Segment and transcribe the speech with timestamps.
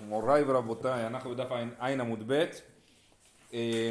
[0.00, 1.48] מוריי ורבותיי, אנחנו בדף
[1.78, 2.44] עין עמוד ב',
[3.54, 3.90] אה,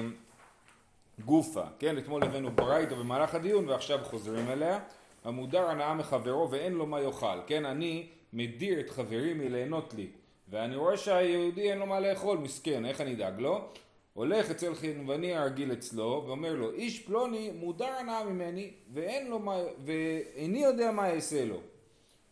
[1.25, 1.97] גופה, כן?
[1.97, 4.79] אתמול הבאנו ברייתא במהלך הדיון ועכשיו חוזרים אליה.
[5.23, 7.65] המודר הנאה מחברו ואין לו מה יאכל, כן?
[7.65, 10.07] אני מדיר את חברי מליהנות לי,
[10.49, 13.67] ואני רואה שהיהודי אין לו מה לאכול, מסכן, איך אני אדאג לו?
[14.13, 19.57] הולך אצל חנווני הרגיל אצלו ואומר לו, איש פלוני מודר הנאה ממני ואין לו מה,
[19.85, 21.59] ואיני יודע מה אעשה לו.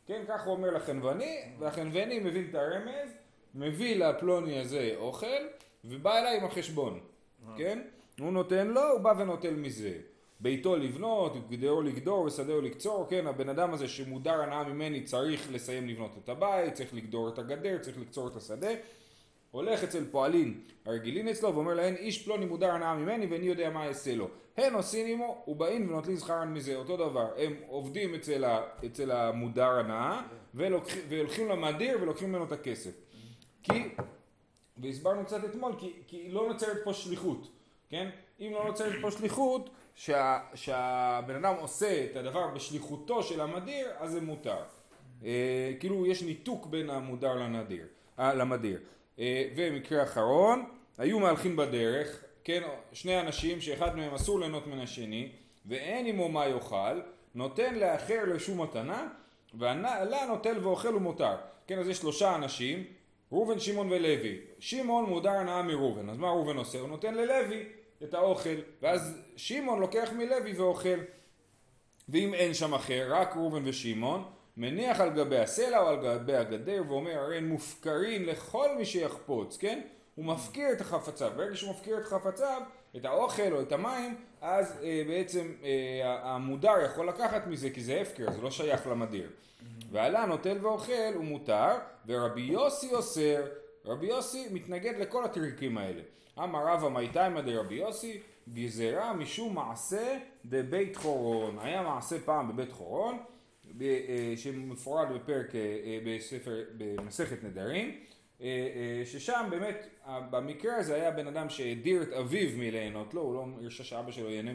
[0.07, 3.20] כן, כך הוא אומר לחנווני, והחנווני מבין את הרמז
[3.55, 5.41] מביא לפלוני הזה אוכל,
[5.85, 6.99] ובא אליי עם החשבון,
[7.57, 7.81] כן?
[8.19, 9.97] הוא נותן לו, הוא בא ונוטל מזה.
[10.39, 15.87] ביתו לבנות, גדרו לגדור ושדהו לקצור, כן, הבן אדם הזה שמודר הנאה ממני צריך לסיים
[15.87, 18.69] לבנות את הבית, צריך לגדור את הגדר, צריך לקצור את השדה.
[19.51, 23.87] הולך אצל פועלים הרגילים אצלו ואומר להם איש פלוני מודר הנאה ממני ואיני יודע מה
[23.87, 24.27] אעשה לו.
[24.57, 29.69] הן עושים עמו ובאים ונוטלים שכרן מזה, אותו דבר, הם עובדים אצל, ה, אצל המודר
[29.69, 30.21] הנאה
[30.53, 32.91] והולכים למדיר ולוקחים ממנו את הכסף.
[33.63, 33.89] כי,
[34.77, 37.47] והסברנו קצת אתמול, כי, כי לא נוצרת פה שליחות,
[37.89, 38.09] כן?
[38.39, 44.11] אם לא נוצרת פה שליחות, שה, שהבן אדם עושה את הדבר בשליחותו של המדיר, אז
[44.11, 44.57] זה מותר.
[45.25, 47.85] אה, כאילו יש ניתוק בין המודר לנדיר,
[48.19, 48.79] אה, למדיר.
[49.19, 50.65] אה, ומקרה אחרון,
[50.97, 52.61] היו מהלכים בדרך, כן,
[52.93, 55.31] שני אנשים שאחד מהם אסור ליהנות מן השני,
[55.65, 57.01] ואין עמו מה יאכל,
[57.35, 59.07] נותן לאחר לשום מתנה,
[59.53, 61.35] ועלה נוטל ואוכל ומותר.
[61.67, 62.83] כן, אז יש שלושה אנשים,
[63.31, 64.39] ראובן, שמעון ולוי.
[64.59, 66.79] שמעון מודר הנאה מראובן, אז מה ראובן עושה?
[66.79, 67.65] הוא נותן ללוי
[68.03, 70.99] את האוכל, ואז שמעון לוקח מלוי ואוכל.
[72.09, 74.23] ואם אין שם אחר, רק ראובן ושמעון,
[74.57, 79.57] מניח על גבי הסלע או על גבי הגדר ואומר הרי הם מופקרים לכל מי שיחפוץ,
[79.57, 79.81] כן?
[80.15, 81.31] הוא מפקיר את החפציו.
[81.35, 82.61] ברגע שהוא מפקיר את חפציו,
[82.95, 88.01] את האוכל או את המים, אז אה, בעצם אה, המודר יכול לקחת מזה כי זה
[88.01, 89.29] הפקר, זה לא שייך למדיר.
[89.91, 91.69] ועלה נוטל ואוכל הוא מותר,
[92.07, 93.43] ורבי יוסי אוסר,
[93.85, 96.01] רבי יוסי מתנגד לכל הטריקים האלה.
[96.39, 98.21] אמר רבא מייתיימא דרבי יוסי,
[98.53, 101.59] גזירה משום מעשה דבית חורון.
[101.59, 103.17] היה מעשה פעם בבית חורון,
[103.81, 107.99] אה, שמפורט בפרק, אה, אה, בספר, במסכת נדרים,
[109.05, 113.83] ששם באמת, במקרה הזה היה בן אדם שהדיר את אביו מליהנות לו, הוא לא הרשה
[113.83, 114.51] שאבא שלו ייהנה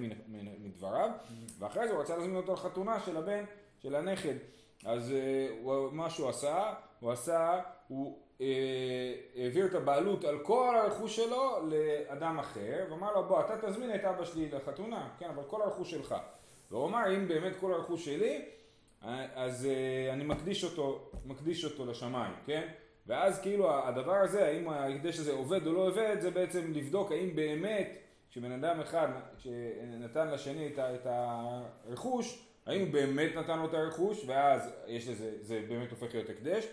[0.59, 1.11] מדבריו,
[1.59, 3.45] ואחרי זה הוא רצה להזמין אותו לחתונה של הבן,
[3.83, 4.35] של הנכד.
[4.85, 5.15] אז
[5.63, 11.69] הוא, מה שהוא עשה, הוא עשה, הוא אה, העביר את הבעלות על כל הרכוש שלו
[11.69, 15.91] לאדם אחר, ואמר לו בוא אתה תזמין את אבא שלי לחתונה, כן אבל כל הרכוש
[15.91, 16.15] שלך.
[16.71, 18.43] והוא אמר אם באמת כל הרכוש שלי,
[19.35, 22.69] אז אה, אני מקדיש אותו, מקדיש אותו לשמיים, כן?
[23.07, 27.37] ואז כאילו הדבר הזה, האם ההקדש הזה עובד או לא עובד, זה בעצם לבדוק האם
[27.37, 27.99] באמת
[28.31, 29.09] כשבן אדם אחד
[29.39, 35.63] שנתן לשני את הרכוש, האם הוא באמת נתן לו את הרכוש ואז יש לזה, זה
[35.69, 36.67] באמת הופך להיות הקדש,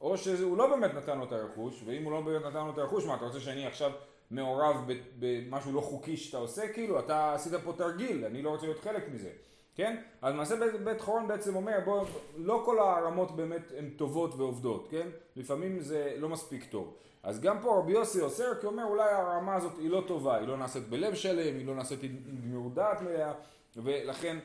[0.00, 2.78] או שהוא לא באמת נתן לו את הרכוש, ואם הוא לא באמת נתן לו את
[2.78, 3.92] הרכוש, מה אתה רוצה שאני עכשיו
[4.30, 4.76] מעורב
[5.18, 6.68] במשהו לא חוקי שאתה עושה?
[6.68, 9.30] כאילו, אתה עשית פה תרגיל, אני לא רוצה להיות חלק מזה.
[9.74, 9.96] כן?
[10.22, 12.06] אז מעשה בית, בית חורון בעצם אומר, בוא,
[12.36, 15.08] לא כל הרמות באמת הן טובות ועובדות, כן?
[15.36, 16.94] לפעמים זה לא מספיק טוב.
[17.22, 20.48] אז גם פה רבי יוסי אוסר, כי אומר אולי הרמה הזאת היא לא טובה, היא
[20.48, 23.32] לא נעשית בלב שלם, היא לא נעשית עם גמירות דעת מלאה,
[23.76, 24.38] ולכן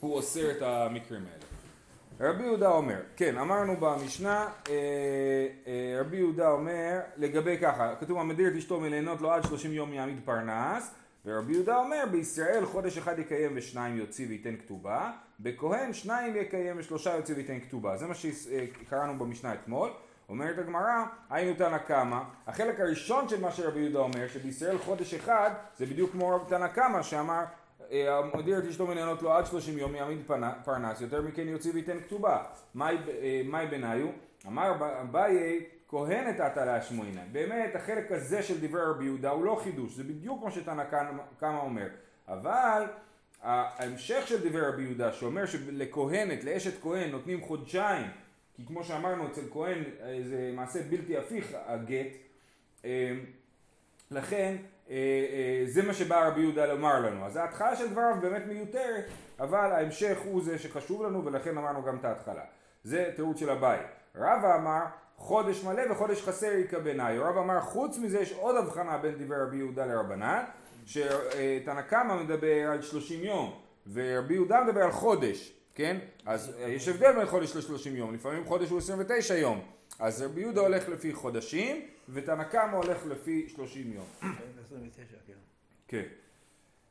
[0.00, 1.44] הוא אוסר את המקרים האלה.
[2.20, 4.74] רבי יהודה אומר, כן, אמרנו במשנה, אה,
[5.66, 9.92] אה, רבי יהודה אומר, לגבי ככה, כתוב המדיר את אשתו מליהנות לו עד שלושים יום
[9.92, 10.94] יעמיד פרנס,
[11.26, 17.16] ורבי יהודה אומר, בישראל חודש אחד יקיים ושניים יוציא וייתן כתובה, בכהן שניים יקיים ושלושה
[17.16, 17.96] יוציא וייתן כתובה.
[17.96, 19.90] זה מה שקראנו במשנה אתמול.
[20.28, 25.50] אומרת הגמרא, היינו תנא קמא, החלק הראשון של מה שרבי יהודה אומר, שבישראל חודש אחד,
[25.76, 27.44] זה בדיוק כמו תנא קמא שאמר,
[27.90, 30.18] המדיר את אשתו מנהנות לו עד שלושים יום יעמיד
[30.64, 32.42] פרנס, יותר מכן יוציא וייתן כתובה.
[32.74, 32.96] מאי
[33.54, 34.06] אה, בניו?
[34.46, 35.64] אמר אביי
[35.94, 37.22] כהנת עתה להשמועינא.
[37.32, 40.84] באמת החלק הזה של דברי רבי יהודה הוא לא חידוש, זה בדיוק כמו שתנא
[41.38, 41.86] קמא אומר.
[42.28, 42.82] אבל
[43.42, 48.06] ההמשך של דברי רבי יהודה שאומר שלכהנת, לאשת כהן נותנים חודשיים,
[48.56, 49.82] כי כמו שאמרנו אצל כהן
[50.22, 52.12] זה מעשה בלתי הפיך הגט,
[52.84, 53.12] אה,
[54.10, 54.56] לכן
[54.90, 57.26] אה, אה, זה מה שבא רבי יהודה לומר לנו.
[57.26, 59.04] אז ההתחלה של דבריו באמת מיותרת,
[59.40, 62.44] אבל ההמשך הוא זה שחשוב לנו ולכן אמרנו גם את ההתחלה.
[62.84, 63.86] זה תירוץ של הבית.
[64.14, 64.82] רבא אמר
[65.16, 67.18] חודש מלא וחודש חסר יקבנאי.
[67.18, 70.44] רב אמר חוץ מזה יש עוד הבחנה בין דברי רבי יהודה לרבנן,
[70.86, 73.60] שתנא קמא מדבר על שלושים יום
[73.92, 75.96] ורבי יהודה מדבר על חודש, כן?
[76.26, 79.60] אז יש הבדל בין חודש לשלושים יום, לפעמים חודש הוא עשרים ותשע יום.
[79.98, 84.06] אז רבי יהודה הולך לפי חודשים ותנא קמא הולך לפי שלושים יום.
[85.88, 86.02] כן.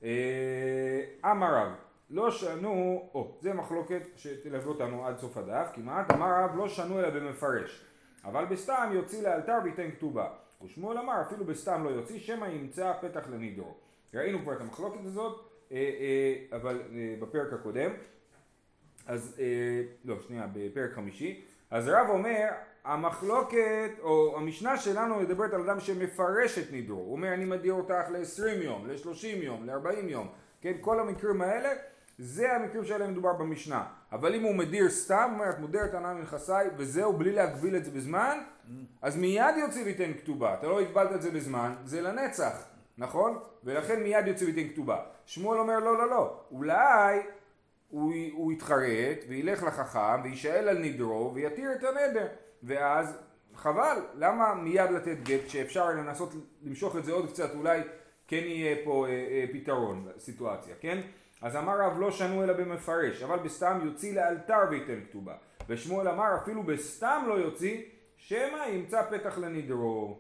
[0.04, 1.72] אה, אמר רב
[2.10, 7.00] לא שנו, או, זה מחלוקת שתלווה אותנו עד סוף הדף, כמעט אמר רב לא שנו
[7.00, 7.86] אלא במפרש.
[8.24, 10.28] אבל בסתם יוציא לאלתר וייתן כתובה.
[10.66, 13.74] ושמואל אמר אפילו בסתם לא יוציא שמא ימצא פתח לנידרו.
[14.14, 17.92] ראינו כבר את המחלוקת הזאת, אה, אה, אבל אה, בפרק הקודם,
[19.08, 19.42] אז
[20.06, 21.42] לא שנייה בפרק חמישי,
[21.72, 22.48] אז רב אומר
[22.84, 28.10] המחלוקת או המשנה שלנו מדברת על אדם שמפרש את נידרו, הוא אומר אני מדיר אותך
[28.12, 30.28] ל-20 יום, ל-30 יום, ל-40 יום,
[30.62, 31.70] כן כל המקרים האלה
[32.18, 33.84] זה המקרים שעליהם מדובר במשנה.
[34.12, 37.92] אבל אם הוא מדיר סתם, אומר, את מודרת הנאה מנכסיי, וזהו, בלי להגביל את זה
[37.92, 38.38] בזמן,
[39.02, 40.54] אז מיד יוציא ויתן כתובה.
[40.54, 42.68] אתה לא הגבלת את זה בזמן, זה לנצח,
[42.98, 43.40] נכון?
[43.64, 45.02] ולכן מיד יוציא ויתן כתובה.
[45.26, 46.40] שמואל אומר, לא, לא, לא.
[46.52, 47.20] אולי
[47.90, 52.28] הוא, הוא יתחרט, וילך לחכם, ויישאל על נדרו, ויתיר את הנדר.
[52.64, 53.18] ואז
[53.56, 56.34] חבל, למה מיד לתת גט, כשאפשר לנסות
[56.64, 57.82] למשוך את זה עוד קצת, אולי
[58.28, 61.02] כן יהיה פה אה, אה, פתרון לסיטואציה, כן?
[61.44, 65.34] אז אמר רב לא שנו אלא במפרש, אבל בסתם יוציא לאלתר וייתן כתובה.
[65.70, 67.82] ושמואל אמר אפילו בסתם לא יוציא,
[68.18, 70.20] שמא ימצא פתח לנדרו.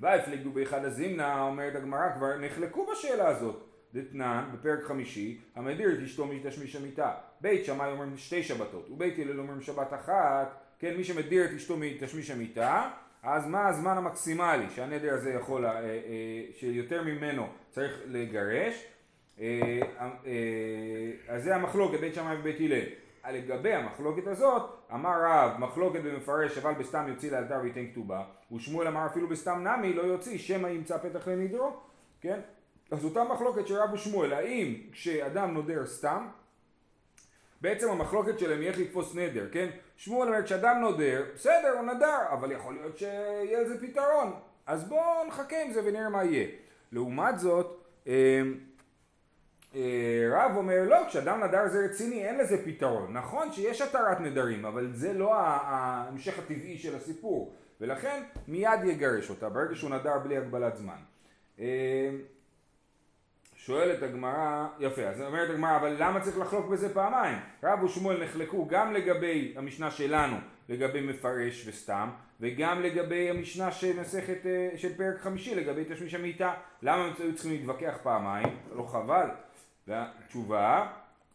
[0.00, 3.64] והפליגו באחד הזימנה, אומרת הגמרא, כבר נחלקו בשאלה הזאת.
[3.94, 7.14] דתנן, בפרק חמישי, המדיר את אשתו מתשמיש המיטה.
[7.40, 10.60] בית שמאי אומרים שתי שבתות, ובית הלל אומרים שבת אחת.
[10.78, 12.90] כן, מי שמדיר את אשתו מתשמיש המיטה,
[13.22, 15.90] אז מה הזמן המקסימלי שהנדר הזה יכול, אה, אה,
[16.58, 18.86] שיותר ממנו צריך לגרש?
[19.40, 22.84] אה, אה, אז זה המחלוקת בית שמאי ובית הלל.
[23.32, 24.62] לגבי המחלוקת הזאת,
[24.94, 28.22] אמר רב, מחלוקת במפרש אבל בסתם יוציא לאלתר וייתן כתובה,
[28.52, 31.76] ושמואל אמר אפילו בסתם נמי לא יוציא, שמא ימצא פתח לנדרו,
[32.20, 32.40] כן?
[32.90, 36.26] אז אותה מחלוקת של רב ושמואל, האם כשאדם נודר סתם,
[37.60, 39.68] בעצם המחלוקת שלהם היא איך לתפוס נדר, כן?
[39.96, 44.32] שמואל אומר כשאדם נודר, בסדר הוא נדר, אבל יכול להיות שיהיה לזה פתרון,
[44.66, 46.46] אז בואו נחכה עם זה ונראה מה יהיה.
[46.92, 48.42] לעומת זאת, אה, אה,
[50.32, 53.12] רב אומר לא, כשאדם נדר זה רציני אין לזה פתרון.
[53.12, 59.48] נכון שיש התרת נדרים, אבל זה לא ההמשך הטבעי של הסיפור, ולכן מיד יגרש אותה
[59.48, 60.98] ברגע שהוא נדר בלי הגבלת זמן.
[61.60, 62.10] אה,
[63.54, 67.38] שואלת הגמרא, יפה, אז אומרת הגמרא, אבל למה צריך לחלוק בזה פעמיים?
[67.62, 70.36] רב ושמואל נחלקו גם לגבי המשנה שלנו,
[70.68, 76.54] לגבי מפרש וסתם, וגם לגבי המשנה של מסכת, אה, של פרק חמישי, לגבי תשמיש המיטה.
[76.82, 78.48] למה הם היו צריכים להתווכח פעמיים?
[78.76, 79.28] לא חבל?
[79.90, 80.86] והתשובה,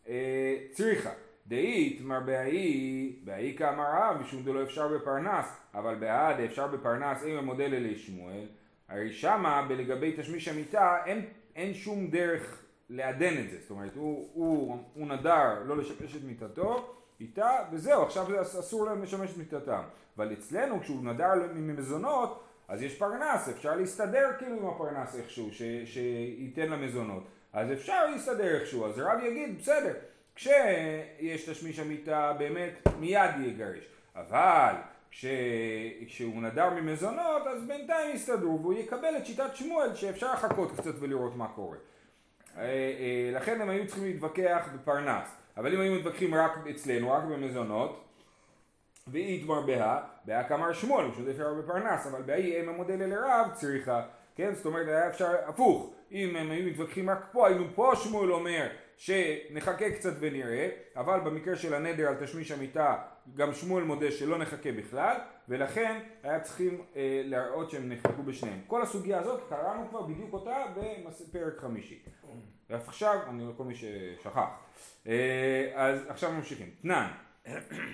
[0.08, 1.10] אה, צריכה.
[1.48, 7.38] דאית מר בהאי, בהאי כאמר רב, משום דלא אפשר בפרנס, אבל בעד אפשר בפרנס אם
[7.38, 8.46] המודל אלי שמואל,
[8.90, 11.26] הרי שמה בלגבי תשמיש המיטה אין,
[11.56, 16.24] אין שום דרך לעדן את זה, זאת אומרת הוא, הוא, הוא נדר לא לשמש את
[16.24, 19.82] מיטתו איתה וזהו עכשיו אסור להם לשמש את מיטתם.
[20.18, 25.62] אבל אצלנו כשהוא נדר ממזונות אז יש פרנס אפשר להסתדר כאילו עם הפרנס איכשהו ש,
[25.86, 27.24] שייתן למזונות
[27.56, 29.94] אז אפשר להסתדר איכשהו, אז רב יגיד בסדר,
[30.36, 33.84] כשיש תשמיש המיטה באמת מיד יגרש,
[34.16, 34.74] אבל
[35.12, 35.26] כש...
[36.08, 41.36] כשהוא נדר ממזונות אז בינתיים יסתדרו והוא יקבל את שיטת שמואל שאפשר לחכות קצת ולראות
[41.36, 41.78] מה קורה.
[42.58, 45.28] אה, אה, לכן הם היו צריכים להתווכח בפרנס,
[45.58, 48.04] אבל אם היו מתווכחים רק אצלנו, רק במזונות,
[49.08, 53.52] ואי יתמר בה, בה כמר שמואל, פשוט אפשר בפרנס, אבל באי אם המודל אל הרב
[53.54, 54.02] צריכה,
[54.36, 58.32] כן, זאת אומרת היה אפשר הפוך, אם הם היו מתווכחים רק פה, היינו פה שמואל
[58.32, 58.68] אומר
[58.98, 62.96] שנחכה קצת ונראה, אבל במקרה של הנדר על תשמיש המיטה
[63.36, 65.16] גם שמואל מודה שלא נחכה בכלל,
[65.50, 68.60] ולכן היה צריכים אה, להראות שהם נחלקו בשניהם.
[68.68, 72.00] כל הסוגיה הזאת קראנו כבר בדיוק אותה בפרק חמישי.
[72.70, 74.38] ועכשיו, אני רואה כל מי ששכח.
[75.08, 76.70] אה, אז עכשיו ממשיכים.
[76.82, 77.08] תנן,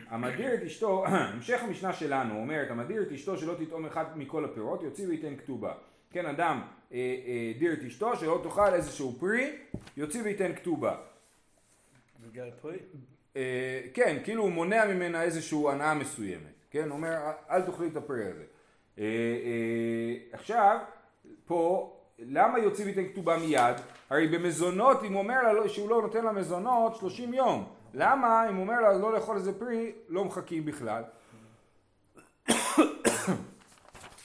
[0.07, 4.83] המדיר את אשתו, המשך המשנה שלנו אומרת, המדיר את אשתו שלא תטעום אחד מכל הפירות,
[4.83, 5.73] יוציא וייתן כתובה.
[6.11, 6.61] כן, אדם
[6.93, 9.57] אה, אה, דיר את אשתו שלא תאכל איזשהו פרי,
[9.97, 10.95] יוציא וייתן כתובה.
[12.27, 12.77] בגלל פרי?
[13.35, 16.53] אה, כן, כאילו הוא מונע ממנה איזושהי הנאה מסוימת.
[16.71, 17.17] כן, הוא אומר
[17.49, 18.43] אל תאכלי את הפרי הזה.
[18.99, 20.79] אה, אה, עכשיו,
[21.45, 23.75] פה, למה יוציא וייתן כתובה מיד?
[24.09, 27.67] הרי במזונות, אם הוא אומר לה לא, שהוא לא נותן לה מזונות 30 יום.
[27.93, 31.03] למה אם הוא אומר לה לא לאכול איזה פרי, לא מחכים בכלל?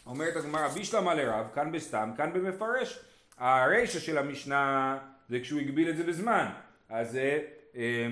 [0.06, 3.04] אומרת הגמרא בישלמה לרב, כאן בסתם, כאן במפרש.
[3.38, 4.98] הרישא של המשנה
[5.28, 6.46] זה כשהוא הגביל את זה בזמן,
[6.88, 7.38] אז זה
[7.76, 8.06] אה,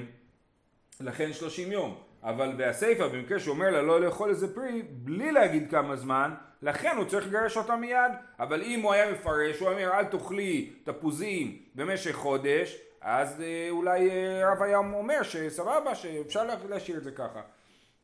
[1.00, 1.98] לכן 30 יום.
[2.22, 6.96] אבל בהסיפא, במקרה שהוא אומר לה לא לאכול איזה פרי, בלי להגיד כמה זמן, לכן
[6.96, 8.12] הוא צריך לגרש אותה מיד.
[8.38, 14.10] אבל אם הוא היה מפרש, הוא אומר אל תאכלי תפוזים במשך חודש, אז אה, אולי
[14.10, 17.40] אה, רב היה אומר שסבבה, שאפשר להשאיר את זה ככה.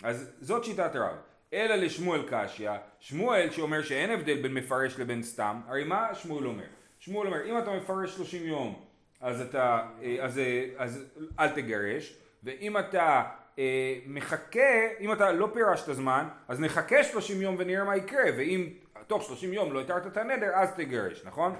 [0.02, 1.16] אז זאת שיטת רב.
[1.52, 6.64] אלא לשמואל קשיא, שמואל שאומר שאין הבדל בין מפרש לבין סתם, הרי מה שמואל אומר?
[6.99, 8.90] שמואל אומר אם אתה מפרש 30 יום
[9.21, 10.40] אז אתה, אה, אז,
[10.76, 11.04] אז
[11.38, 13.23] אל תגרש, ואם אתה
[13.59, 18.69] אה, מחכה, אם אתה לא פירשת זמן, אז נחכה 30 יום ונראה מה יקרה, ואם
[19.07, 21.54] תוך 30 יום לא התרת את הנדר, אז תגרש, נכון?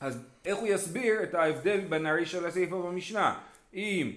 [0.00, 3.38] אז איך הוא יסביר את ההבדל בין הריש של הסעיף במשנה?
[3.74, 4.12] אם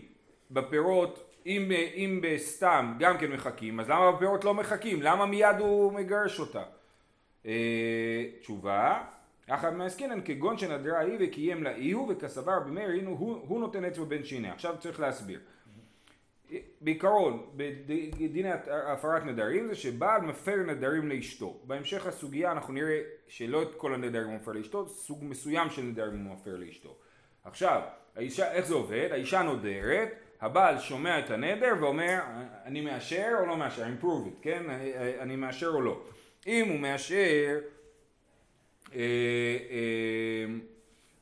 [0.51, 5.01] בפירות, אם, אם בסתם גם כן מחכים, אז למה בפירות לא מחכים?
[5.01, 6.63] למה מיד הוא מגרש אותה?
[7.45, 9.03] אה, תשובה,
[9.47, 13.59] אחת מעסקינן כגון שנדרה היא וקיים לה אי הוא וכסבר רבי מאיר הנה הוא, הוא
[13.59, 14.53] נותן אצבע בין שיניה.
[14.53, 15.39] עכשיו צריך להסביר.
[16.81, 21.59] בעיקרון, בדיני הפרת נדרים זה שבעל מפר נדרים לאשתו.
[21.63, 26.25] בהמשך הסוגיה אנחנו נראה שלא את כל הנדרים הוא מפר לאשתו, סוג מסוים של נדרים
[26.25, 26.95] הוא מפר לאשתו.
[27.43, 27.81] עכשיו,
[28.15, 29.09] האישה, איך זה עובד?
[29.11, 30.09] האישה נודרת,
[30.41, 32.19] הבעל שומע את הנדר ואומר
[32.65, 34.63] אני מאשר או לא מאשר, I'm prove it, כן?
[35.19, 36.01] אני מאשר או לא.
[36.47, 37.59] אם הוא מאשר
[38.95, 38.99] אה,
[39.71, 40.45] אה,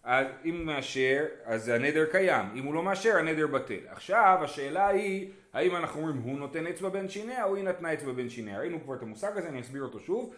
[0.03, 3.79] אז אם הוא מאשר, אז הנדר קיים, אם הוא לא מאשר, הנדר בטל.
[3.87, 8.11] עכשיו, השאלה היא, האם אנחנו אומרים הוא נותן אצבע בין שיניה, או היא נתנה אצבע
[8.11, 8.59] בין שיניה.
[8.59, 10.33] ראינו כבר את המושג הזה, אני אסביר אותו שוב.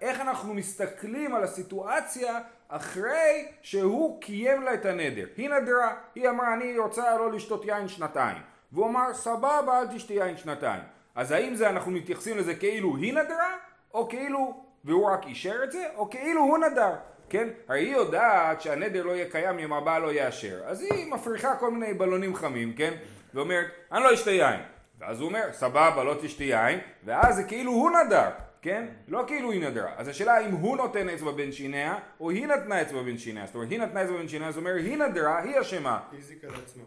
[0.00, 5.26] איך אנחנו מסתכלים על הסיטואציה אחרי שהוא קיים לה את הנדר.
[5.36, 8.36] היא נדרה, היא אמרה אני רוצה לא לשתות יין שנתיים.
[8.72, 10.80] והוא אמר סבבה אל תשתי יין שנתיים.
[11.14, 13.56] אז האם זה אנחנו מתייחסים לזה כאילו היא נדרה,
[13.94, 16.94] או כאילו, והוא רק אישר את זה, או כאילו הוא נדר.
[17.28, 17.48] כן?
[17.68, 20.60] הרי היא יודעת שהנדר לא יהיה קיים אם הבעל לא יאשר.
[20.66, 22.94] אז היא מפריחה כל מיני בלונים חמים, כן?
[23.34, 24.60] ואומרת, אני לא אשתה יין.
[25.00, 28.28] ואז הוא אומר, סבבה, לא תשתה יין, ואז זה כאילו הוא נדר,
[28.62, 28.88] כן?
[29.08, 29.92] לא כאילו היא נדרה.
[29.96, 33.46] אז השאלה אם הוא נותן אצבע בין שיניה, או היא נתנה אצבע בין שיניה.
[33.46, 36.00] זאת אומרת, היא נתנה אצבע בין שיניה, זאת אומרת, היא נדרה, היא אשמה.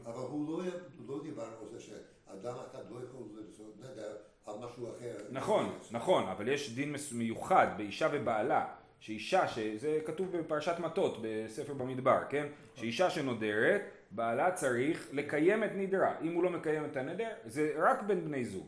[0.05, 0.71] אבל הוא לא,
[1.07, 5.17] לא דיבר על זה שאדם אחד לא יכול לעשות נדר על משהו אחר.
[5.31, 8.65] נכון, נכון, אבל יש דין מיוחד באישה ובעלה.
[8.99, 12.47] שאישה, שזה כתוב בפרשת מטות בספר במדבר, כן?
[12.75, 16.13] שאישה שנודרת, בעלה צריך לקיים את נדרה.
[16.21, 18.67] אם הוא לא מקיים את הנדר, זה רק בין בני זוג.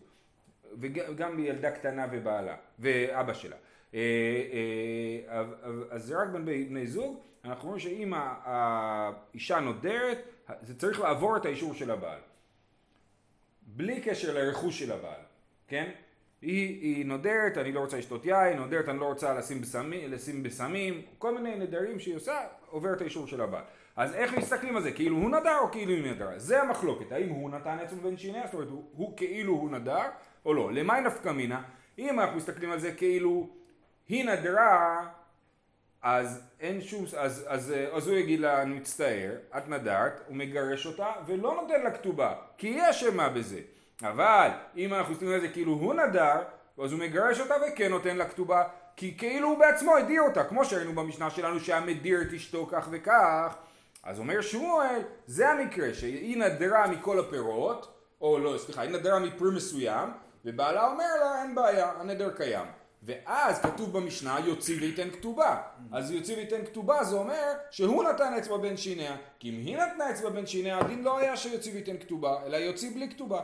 [0.79, 3.55] וגם בילדה קטנה ובעלה, ואבא שלה.
[3.93, 3.99] אה,
[5.31, 5.43] אה,
[5.89, 10.17] אז זה רק בין בני זוג, אנחנו רואים שאם האישה נודרת,
[10.61, 12.19] זה צריך לעבור את האישור של הבעל.
[13.67, 15.21] בלי קשר לרכוש של הבעל,
[15.67, 15.91] כן?
[16.41, 20.43] היא, היא נודרת, אני לא רוצה לשתות יין, נודרת, אני לא רוצה לשים בסמים, לשים
[20.43, 23.63] בסמים, כל מיני נדרים שהיא עושה, עובר את האישור של הבעל.
[23.95, 24.91] אז איך מסתכלים על זה?
[24.91, 26.39] כאילו הוא נדר או כאילו היא נדרה?
[26.39, 30.09] זה המחלוקת, האם הוא נתן עצמו בין שיניה, זאת אומרת הוא, הוא כאילו הוא נדר
[30.45, 30.71] או לא.
[30.71, 31.61] למי נפקא מינה?
[31.99, 33.49] אם אנחנו מסתכלים על זה כאילו
[34.09, 35.07] היא נדרה,
[36.01, 40.85] אז אין שום, אז, אז, אז הוא יגיד לה אני מצטער, את נדרת, הוא מגרש
[40.85, 43.59] אותה ולא נותן לה כתובה, כי היא אשמה בזה.
[44.03, 46.41] אבל אם אנחנו מסתכלים על זה כאילו הוא נדר,
[46.83, 48.63] אז הוא מגרש אותה וכן נותן לה כתובה,
[48.95, 52.87] כי כאילו הוא בעצמו הדיר אותה, כמו שראינו במשנה שלנו שהיה מדיר את אשתו כך
[52.91, 53.55] וכך,
[54.03, 59.55] אז אומר שמואל, זה המקרה, שהיא נדרה מכל הפירות, או לא, סליחה, היא נדרה מפרי
[59.55, 60.09] מסוים,
[60.45, 62.65] ובעלה אומר לה, אין בעיה, הנדר קיים.
[63.03, 65.61] ואז כתוב במשנה יוציא וייתן כתובה.
[65.91, 69.17] אז יוציא וייתן כתובה זה אומר שהוא נתן אצבע בין שיניה.
[69.39, 72.91] כי אם היא נתנה אצבע בין שיניה הדין לא היה שיוציא וייתן כתובה, אלא יוציא
[72.93, 73.41] בלי כתובה.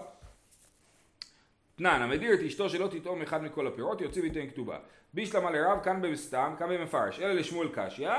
[1.75, 4.77] תנן, המדיר את אשתו שלא תטעום אחד מכל הפירות, יוציא וייתן כתובה.
[5.13, 7.19] בישלמה לרב, כאן בסתם, כאן במפרש.
[7.19, 8.09] אלא לשמואל קשיא,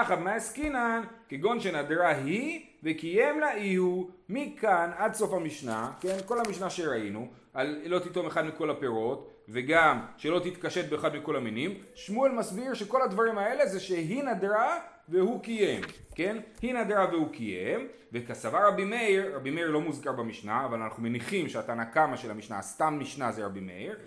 [0.00, 6.38] הכא מעסקינן, כגון שנדרה היא, וקיים לה אי הוא, מכאן עד סוף המשנה, כן, כל
[6.46, 12.32] המשנה שראינו, על לא תטעום אחד מכל הפירות, וגם שלא תתקשט באחד מכל המינים, שמואל
[12.32, 15.80] מסביר שכל הדברים האלה זה שהיא נדרה והוא קיים,
[16.14, 16.36] כן?
[16.62, 21.48] היא נדרה והוא קיים, וכסבר רבי מאיר, רבי מאיר לא מוזכר במשנה, אבל אנחנו מניחים
[21.48, 23.98] שהתנא קמא של המשנה, סתם משנה זה רבי מאיר,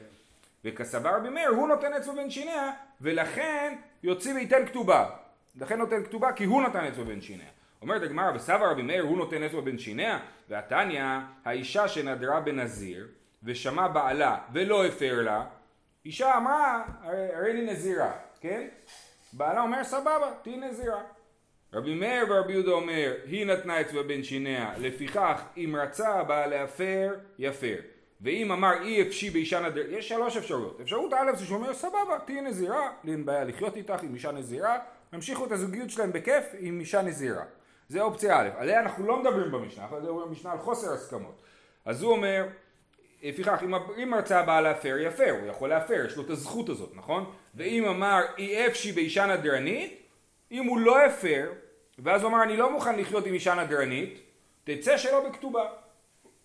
[0.66, 5.25] וכסבר רבי מאיר הוא נותן אצבע בין שיניה, ולכן יוציא וייתן כתובה.
[5.58, 7.48] לכן נותן כתובה כי הוא נתן אצבע בין שיניה.
[7.82, 10.20] אומרת הגמרא, וסבר רבי מאיר הוא נותן אצבע בין שיניה,
[10.50, 11.04] והתניא,
[11.46, 13.08] האישה שנדרה בנזיר,
[13.44, 15.46] ושמע בעלה ולא הפר לה,
[16.06, 16.84] אישה אמרה,
[17.34, 18.68] הרי אני נזירה, כן?
[19.34, 21.02] בעלה אומר סבבה, תהי נזירה.
[21.74, 27.16] רבי מאיר ורבי יהודה אומר, היא נתנה אצבע בין שיניה, לפיכך אם רצה הבעל להפר,
[27.40, 27.76] יפר.
[28.22, 30.82] ואם אמר אי אפשי באישה נדר, יש שלוש אפשרויות.
[30.82, 34.80] אפשרות א' זה שהוא אומר סבבה, תהיי נזירה, אין בעיה לחיות איתך עם אישה נזירה,
[35.12, 37.44] המשיכו את הזוגיות שלהם בכיף עם אישה נזירה.
[37.90, 41.42] זה אופציה א', עליה אנחנו לא מדברים במשנה, אנחנו מדברים במשנה על חוסר הסכמות.
[41.86, 42.46] אז הוא אומר,
[43.24, 46.92] לפיכך אם, אם רצה הבעל להפר יפר, הוא יכול להפר, יש לו את הזכות הזאת,
[46.96, 47.34] נכון?
[47.56, 50.02] ואם אמר אי אפשי באישה נדרנית,
[50.52, 51.52] אם הוא לא הפר,
[52.00, 54.20] ואז הוא אמר אני לא מוכן לחיות עם אישה נדרנית,
[54.64, 55.66] תצא שלא בכתובה.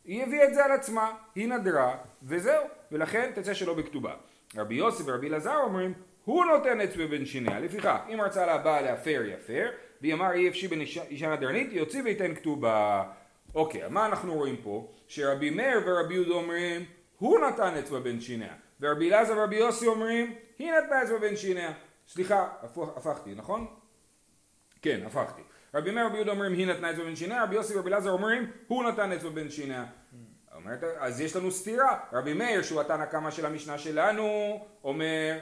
[0.05, 4.15] היא הביאה את זה על עצמה, היא נדרה, וזהו, ולכן תצא שלא בכתובה.
[4.57, 5.95] רבי יוסף ורבי אלעזר אומרים,
[6.31, 9.71] הוא נותן אצבע בין שיניה, לפיכך, אם רצה לבעל להפר יפר,
[10.03, 13.05] ואם אמר אי אפשי בין אישה נדרנית, יוציא וייתן כתובה.
[13.55, 14.93] אוקיי, מה אנחנו רואים פה?
[15.09, 16.85] שרבי מאיר ורבי יהודה אומרים,
[17.19, 18.55] הוא נתן אצבע בין שיניה.
[18.81, 21.73] ורבי אלעזר ורבי יוסי אומרים, היא נתנה אצבע בין שיניה.
[22.09, 22.49] סליחה,
[22.97, 23.67] הפכתי, נכון?
[24.83, 25.43] כן, הפכתי.
[25.75, 28.51] רבי מאיר ורבי יהודה אומרים, היא נתנה אצבע בין שיניה, רבי יוסי ורבי אלעזר אומרים,
[28.67, 29.85] הוא נתן אצבע בין שיניה.
[30.55, 31.99] אומרת, אז יש לנו סתירה.
[32.13, 35.39] רבי מאיר, שהוא התנא קמא של המשנה שלנו, אומר,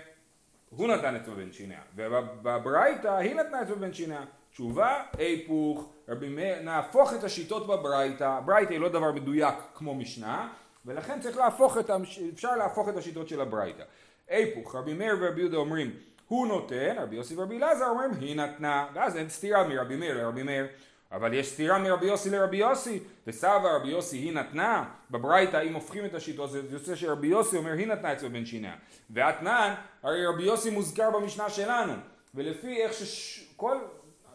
[0.70, 1.80] הוא נתן אצבע בין שיניה.
[1.96, 4.20] ובברייתא, היא נתנה אצבע בין שיניה.
[4.52, 10.48] תשובה, היפוך, רבי מאיר, נהפוך את השיטות בברייתא, ברייתא היא לא דבר מדויק כמו משנה,
[10.86, 13.82] ולכן צריך להפוך את, המש- אפשר להפוך את השיטות של הברייתא.
[14.28, 15.90] היפוך, רבי מאיר ורבי יהודה אומרים,
[16.28, 20.42] הוא נותן, רבי יוסי ורבי אלעזר אומרים, היא נתנה, ואז אין סתירה מרבי מאיר לרבי
[20.42, 20.66] מאיר.
[21.12, 26.04] אבל יש סתירה מרבי יוסי לרבי יוסי, וסבא רבי יוסי היא נתנה, בברייתא אם הופכים
[26.04, 28.76] את השיטות זה יוצא שרבי יוסי אומר היא נתנה אצלו בן שיניה,
[29.10, 31.92] ואתנן הרי רבי יוסי מוזכר במשנה שלנו,
[32.34, 33.78] ולפי איך שכל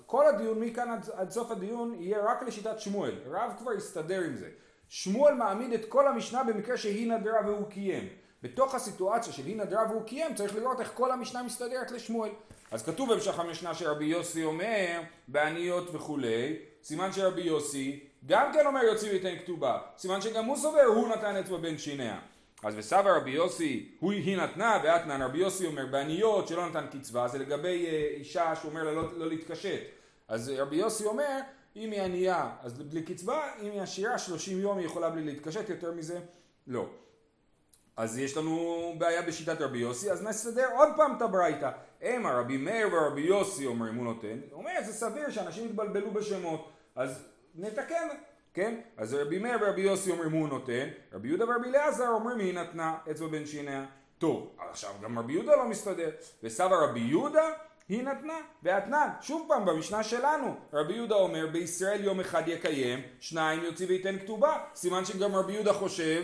[0.06, 4.36] כל הדיון מכאן עד, עד סוף הדיון יהיה רק לשיטת שמואל, רב כבר יסתדר עם
[4.36, 4.50] זה,
[4.90, 8.08] שמואל מעמיד את כל המשנה במקרה שהיא נדרה והוא קיים,
[8.44, 12.30] בתוך הסיטואציה של היא נדרה והוא קיים צריך לראות איך כל המשנה מסתדרת לשמואל
[12.72, 18.84] אז כתוב בהמשך המשנה שרבי יוסי אומר בעניות וכולי, סימן שרבי יוסי גם כן אומר
[18.84, 22.20] יוציא ויתן כתובה, סימן שגם הוא סובר הוא נתן אצבע בין שיניה.
[22.64, 27.28] אז וסבא רבי יוסי, הוא היא נתנה ואתנן רבי יוסי אומר בעניות שלא נתן קצבה,
[27.28, 29.82] זה לגבי אה, אישה שהוא אומר לה לא, לא להתקשט.
[30.28, 31.40] אז רבי יוסי אומר
[31.76, 35.70] אם היא ענייה אז בלי קצבה, אם היא עשירה 30 יום היא יכולה בלי להתקשט,
[35.70, 36.20] יותר מזה
[36.68, 36.86] לא.
[37.98, 41.70] אז יש לנו בעיה בשיטת רבי יוסי, אז נסדר עוד פעם את הברייתא.
[42.02, 46.72] המה רבי מאיר ורבי יוסי אומרים הוא נותן, הוא אומר זה סביר שאנשים יתבלבלו בשמות,
[46.96, 47.24] אז
[47.56, 48.08] נתקן,
[48.54, 48.80] כן?
[48.98, 52.98] אז רבי מאיר ורבי יוסי אומרים הוא נותן, רבי יהודה ורבי אליעזר אומרים היא נתנה
[53.12, 53.86] אצבע בין שיניה.
[54.18, 56.10] טוב, עכשיו גם רבי יהודה לא מסתדר,
[56.44, 57.50] וסבא רבי יהודה
[57.90, 59.08] היא נתנה ואתנן.
[59.22, 64.58] שוב פעם במשנה שלנו, רבי יהודה אומר בישראל יום אחד יקיים, שניים יוציא וייתן כתובה,
[64.76, 66.24] סימן שגם רבי יהודה חושב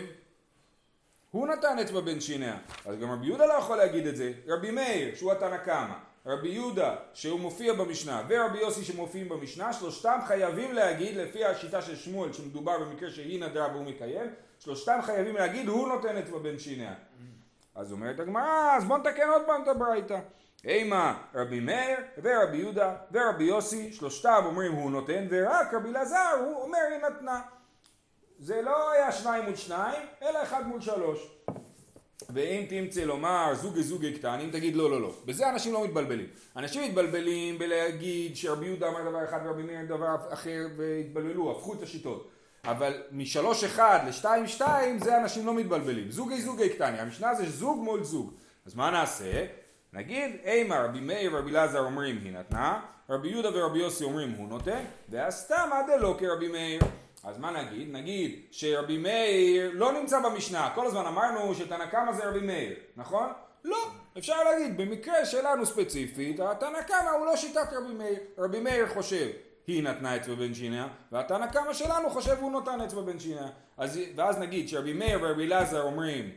[1.30, 2.56] הוא נתן אצבע בין שיניה,
[2.86, 5.94] אז גם רבי יהודה לא יכול להגיד את זה, רבי מאיר שהוא התנא קמא,
[6.26, 11.96] רבי יהודה שהוא מופיע במשנה ורבי יוסי שמופיעים במשנה, שלושתם חייבים להגיד לפי השיטה של
[11.96, 16.94] שמואל שמדובר במקרה שהיא נדרה והוא מקיים, שלושתם חייבים להגיד הוא נותן אצבע בין שיניה.
[17.74, 20.18] אז אומרת הגמרא, אז בוא נתקן עוד פעם את הברייתא.
[20.64, 26.62] אימה רבי מאיר ורבי יהודה ורבי יוסי, שלושתם אומרים הוא נותן, ורק רבי אלעזר הוא
[26.62, 27.40] אומר היא נתנה.
[28.40, 31.40] זה לא היה שניים מול שניים, אלא אחד מול שלוש.
[32.30, 36.26] ואם תמצא לומר זוגי זוגי קטן, אם תגיד לא לא לא, בזה אנשים לא מתבלבלים.
[36.56, 41.82] אנשים מתבלבלים בלהגיד שרבי יהודה אמר דבר אחד ורבי מאיר דבר אחר והתבלבלו, הפכו את
[41.82, 42.30] השיטות.
[42.64, 46.10] אבל משלוש אחד לשתיים שתיים זה אנשים לא מתבלבלים.
[46.10, 48.32] זוגי זוגי קטני, המשנה זה זוג מול זוג.
[48.66, 49.46] אז מה נעשה?
[49.92, 54.48] נגיד אימה רבי מאיר ורבי אלעזר אומרים היא נתנה, רבי יהודה ורבי יוסי אומרים הוא
[54.48, 56.80] נותן, והסתמא דלא כרבי מאיר.
[57.24, 57.92] אז מה נגיד?
[57.92, 63.32] נגיד שרבי מאיר לא נמצא במשנה, כל הזמן אמרנו שתנא קמא זה רבי מאיר, נכון?
[63.64, 68.88] לא, אפשר להגיד במקרה שלנו ספציפית, התנא קמא הוא לא שיטת רבי מאיר, רבי מאיר
[68.88, 69.28] חושב
[69.66, 74.00] היא נתנה אצבע בין שיניה, והתנא קמא שלנו חושב הוא נותן אצבע בין שיניה, אז,
[74.16, 76.30] ואז נגיד שרבי מאיר ורבי אלעזר אומרים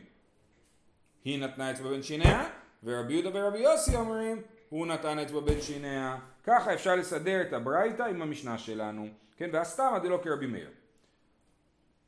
[1.24, 2.48] היא נתנה אצבע בין שיניה,
[2.84, 4.42] ורבי יהודה ורבי יוסי אומרים
[4.74, 9.08] הוא נתן אצבע בין שיניה, ככה אפשר לסדר את הברייתא עם המשנה שלנו.
[9.36, 10.70] כן, והסתמא דלא כרבי מאיר.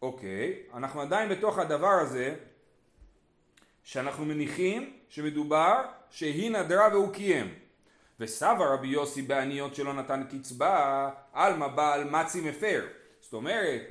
[0.03, 2.35] אוקיי, אנחנו עדיין בתוך הדבר הזה
[3.83, 7.55] שאנחנו מניחים שמדובר שהיא נדרה והוא קיים.
[8.21, 12.87] וסבא רבי יוסי בעניות שלא נתן קצבה, עלמא בעל מצי מפר.
[13.21, 13.83] זאת אומרת,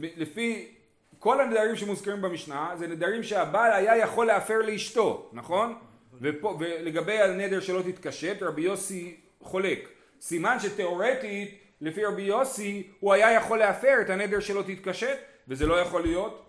[0.00, 0.74] לפי
[1.18, 5.78] כל הנדרים שמוזכרים במשנה, זה נדרים שהבעל היה יכול להפר לאשתו, נכון?
[6.20, 9.88] ופה, ולגבי הנדר שלא תתקשט, רבי יוסי חולק.
[10.20, 15.80] סימן שתאורטית לפי רבי יוסי הוא היה יכול להפר את הנדר שלא תתקשט וזה לא
[15.80, 16.44] יכול להיות,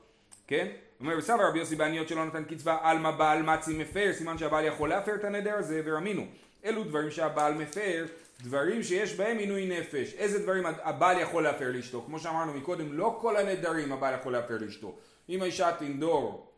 [0.47, 0.67] כן?
[0.99, 4.89] אומר בסבא רבי יוסי בעניות שלא נתן קצבה עלמא בעל מצי מפר, סימן שהבעל יכול
[4.89, 6.25] להפר את הנדר הזה ורמינו.
[6.65, 8.05] אלו דברים שהבעל מפר,
[8.43, 10.13] דברים שיש בהם עינוי נפש.
[10.13, 12.01] איזה דברים הבעל יכול להפר לאשתו?
[12.05, 14.95] כמו שאמרנו מקודם, לא כל הנדרים הבעל יכול להפר לאשתו.
[15.29, 16.51] אם האישה תנדור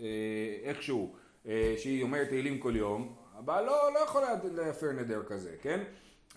[0.00, 0.06] אה,
[0.64, 1.14] איכשהו,
[1.76, 4.22] שהיא אומרת תהילים כל יום, הבעל לא, לא יכול
[4.54, 5.80] להפר נדר כזה, כן?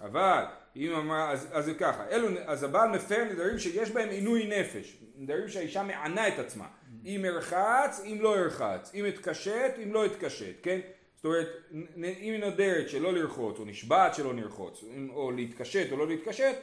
[0.02, 0.44] אבל
[0.76, 4.98] אם אמר, אז, אז זה ככה, אלו, אז הבעל מפר נדרים שיש בהם עינוי נפש,
[5.16, 6.68] נדרים שהאישה מענה את עצמה,
[7.06, 10.80] אם ארחץ, אם לא ארחץ, אם אתקשט, אם לא אתקשט, כן?
[11.16, 11.48] זאת אומרת,
[11.96, 16.56] אם היא נודרת שלא לרחוץ, או נשבעת שלא נרחוץ, או להתקשט או לא להתקשט,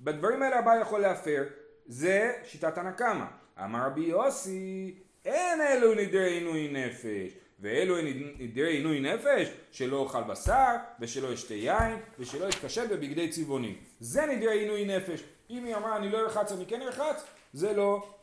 [0.00, 1.44] בדברים האלה הבעל יכול להפר,
[1.86, 3.26] זה שיטת הנקמה.
[3.64, 7.47] אמר רבי יוסי, אין אלו נדרי עינוי נפש.
[7.60, 7.96] ואלו
[8.38, 13.76] נדרי עינוי נפש, שלא אוכל בשר, ושלא ישתה יין, ושלא יתקשט בבגדי צבעונים.
[14.00, 15.22] זה נדרי עינוי נפש.
[15.50, 18.14] אם היא אמרה אני לא ארחץ אני כן ארחץ, זה לא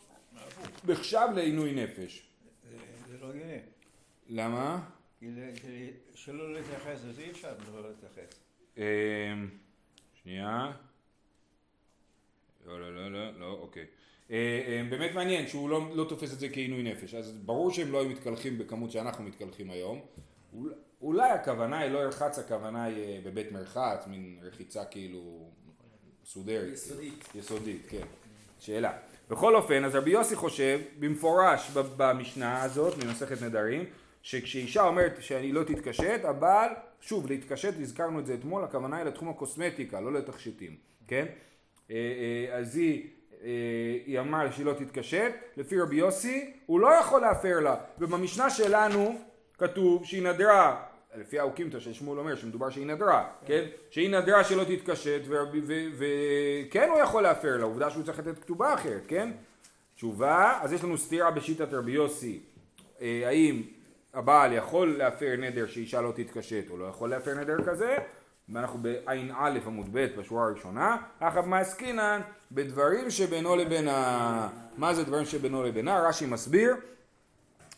[0.88, 2.28] נחשב לעינוי נפש.
[3.08, 3.60] זה לא הגיוני.
[4.30, 4.82] למה?
[6.14, 8.40] שלא להתייחס, אז אי אפשר לא להתייחס.
[8.78, 8.84] אמ,
[10.24, 10.72] שנייה.
[12.66, 13.86] לא, לא, לא, לא, לא, אוקיי.
[14.32, 14.36] אה,
[14.68, 18.00] אה, באמת מעניין שהוא לא, לא תופס את זה כעינוי נפש, אז ברור שהם לא
[18.02, 20.02] היו מתקלחים בכמות שאנחנו מתקלחים היום.
[20.54, 25.50] אול- אולי הכוונה היא לא ירחץ, הכוונה היא אה, בבית מרחץ, מין רחיצה כאילו
[26.24, 26.74] מסודרת.
[26.74, 27.24] יסודית.
[27.36, 28.06] יסודית, כן.
[28.60, 28.98] שאלה.
[29.30, 33.86] בכל אופן, אז רבי יוסי חושב במפורש במשנה הזאת, ממסכת נדרים,
[34.22, 36.70] שכשאישה אומרת שאני לא תתקשט, הבעל,
[37.02, 40.76] שוב, להתקשט, הזכרנו את זה אתמול, הכוונה היא לתחום הקוסמטיקה, לא לתכשיטים,
[41.08, 41.26] כן?
[42.54, 43.08] אז היא,
[44.06, 49.20] היא אמרה שהיא לא תתקשט, לפי רבי יוסי, הוא לא יכול להפר לה, ובמשנה שלנו
[49.58, 50.84] כתוב שהיא נדרה,
[51.18, 53.66] לפי האוקימתא של שמואל אומר שמדובר שהיא נדרה, כן?
[53.90, 55.22] שהיא נדרה שלא תתקשט,
[55.98, 59.32] וכן הוא יכול להפר לה, עובדה שהוא צריך לתת כתובה אחרת, כן?
[59.96, 62.40] תשובה, אז יש לנו סתירה בשיטת רבי יוסי,
[63.02, 63.62] אה, האם
[64.14, 67.98] הבעל יכול להפר נדר שאישה לא תתקשט או לא יכול להפר נדר כזה,
[68.50, 75.26] ואנחנו בע"א עמוד ב' בשורה הראשונה, אחאב מה עסקינן בדברים שבינו לבינה, מה זה דברים
[75.26, 76.08] שבינו לבינה?
[76.08, 76.76] רש"י מסביר,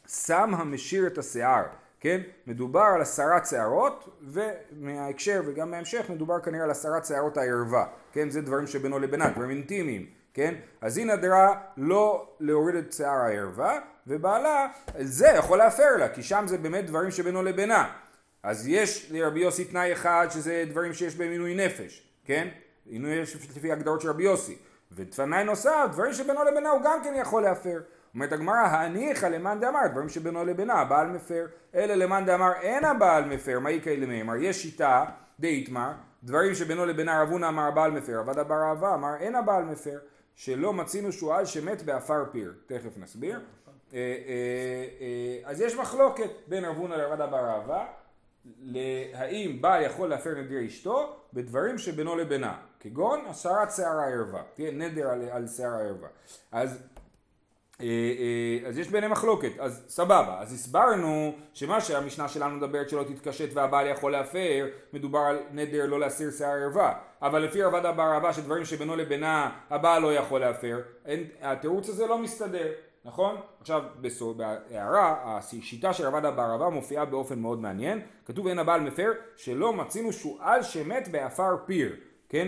[0.07, 1.63] שם המשיר את השיער,
[1.99, 2.21] כן?
[2.47, 8.29] מדובר על הסרת שערות, ומההקשר וגם בהמשך מדובר כנראה על הסרת שערות הערווה, כן?
[8.29, 10.55] זה דברים שבינו לבינה, דברים אינטימיים, כן?
[10.81, 14.67] אז היא נדרה לא להוריד את שיער הערווה, ובעלה,
[14.99, 17.89] זה יכול להפר לה, כי שם זה באמת דברים שבינו לבינה.
[18.43, 22.47] אז יש לרבי יוסי תנאי אחד שזה דברים שיש בהם עינוי נפש, כן?
[22.85, 24.57] עינוי נפש לפי הגדרות של רבי יוסי.
[24.91, 27.79] ותנאי נוסף, דברים שבינו לבינה הוא גם כן יכול להפר.
[28.13, 31.45] אומרת הגמרא, הניחא למאן דאמר, דברים שבינו לבינה, הבעל מפר,
[31.75, 35.05] אלא למאן דאמר אין הבעל מפר, מה איכא למימר, יש שיטה
[35.39, 35.91] דאיתמר,
[36.23, 39.97] דברים שבינו לבינה רבונה אמר הבעל מפר, עבד הבר אהבה אמר אין הבעל מפר,
[40.35, 43.39] שלא מצינו שועל שמת בעפר פיר, תכף נסביר.
[43.93, 44.03] אה, אה,
[45.01, 47.85] אה, אז יש מחלוקת בין רבונה לרבד הבר אהבה,
[48.61, 55.09] להאם בעל יכול להפר נדר אשתו בדברים שבינו לבינה, כגון הסרת שיער הערווה, תהיה נדר
[55.09, 56.09] על, על שיער הערווה.
[56.51, 56.83] אז,
[57.81, 63.03] אה, אה, אז יש ביניהם מחלוקת, אז סבבה, אז הסברנו שמה שהמשנה שלנו מדברת שלא
[63.03, 68.11] תתקשט והבעל יכול להפר, מדובר על נדר לא להסיר שיער ערווה, אבל לפי רבד הבר
[68.13, 72.67] אהבה שדברים שבינו לבינה הבעל לא יכול להפר, אין, התירוץ הזה לא מסתדר.
[73.07, 73.35] נכון?
[73.59, 78.81] עכשיו בסוד, בהערה, השיטה של רבד הבר אהבה מופיעה באופן מאוד מעניין, כתוב אין הבעל
[78.81, 81.95] מפר שלא מצינו שועל שמת בעפר פיר,
[82.29, 82.47] כן?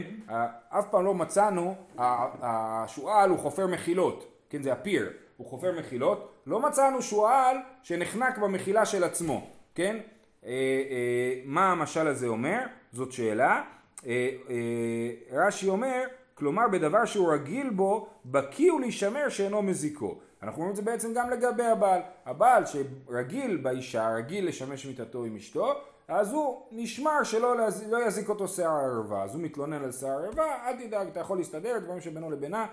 [0.69, 6.60] אף פעם לא מצאנו, השועל הוא חופר מחילות, כן זה הפיר, הוא חופר מחילות, לא
[6.60, 9.98] מצאנו שועל שנחנק במחילה של עצמו, כן?
[10.45, 12.60] אה, אה, מה המשל הזה אומר?
[12.91, 13.62] זאת שאלה.
[14.08, 16.04] אה, אה, רש"י אומר,
[16.36, 20.19] כלומר בדבר שהוא רגיל בו, בקיא הוא להישמר שאינו מזיקו.
[20.43, 22.02] אנחנו רואים את זה בעצם גם לגבי הבעל.
[22.25, 25.73] הבעל שרגיל באישה, רגיל לשמש מיטתו עם אשתו,
[26.08, 27.56] אז הוא נשמר שלא.
[27.89, 29.23] לא יזיק אותו שיער הערווה.
[29.23, 32.65] אז הוא מתלונן על שיער הערווה, אל תדאג, אתה יכול להסתדר, דברים שבינו לבינה,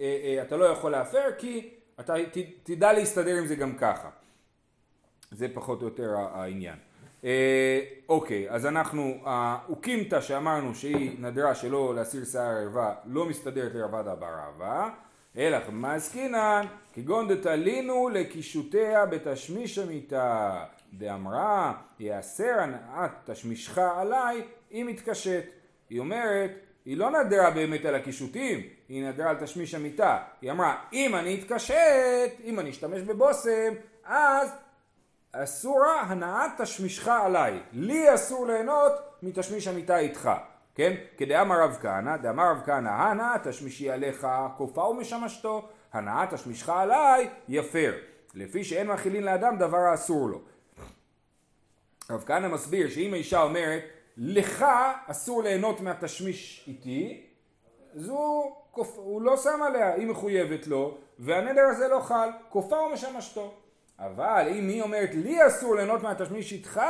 [0.00, 4.10] אה, אה, אתה לא יכול להפר, כי אתה ת, תדע להסתדר עם זה גם ככה.
[5.30, 6.78] זה פחות או יותר העניין.
[7.24, 14.08] אה, אוקיי, אז אנחנו, האוקימתא שאמרנו שהיא נדרה שלא להסיר שיער הערווה, לא מסתדרת לרבד
[14.08, 14.90] הבר אהבה.
[15.36, 16.66] אלא מה עסקינן?
[16.92, 24.42] כגון דתלינו לקישוטיה בתשמיש המיטה דאמרה יאסר הנעת תשמישך עליי
[24.72, 25.44] אם יתקשט.
[25.90, 26.50] היא אומרת,
[26.84, 30.18] היא לא נדרה באמת על הקישוטים, היא נדרה על תשמיש המיטה.
[30.42, 34.50] היא אמרה, אם אני אתקשט, אם אני אשתמש בבושם, אז
[35.32, 37.60] אסורה הנעת תשמישך עליי.
[37.72, 38.92] לי אסור ליהנות
[39.22, 40.30] מתשמיש המיטה איתך.
[40.74, 40.94] כן?
[41.16, 47.94] כדאמר רב כהנא, דאמר רב כהנא, הנאה תשמישי עליך כופה ומשמשתו, הנאה תשמישך עליי יפר.
[48.34, 50.40] לפי שאין מאכילין לאדם דבר האסור לו.
[52.10, 53.82] רב כהנא מסביר שאם האישה אומרת,
[54.16, 54.64] לך
[55.06, 57.26] אסור ליהנות מהתשמיש איתי,
[57.94, 58.12] אז
[58.70, 58.96] כופ...
[58.96, 63.54] הוא לא שם עליה, היא מחויבת לו, והנדר הזה לא חל, כופה ומשמשתו.
[63.98, 66.80] אבל אם היא אומרת, לי אסור ליהנות מהתשמיש איתך,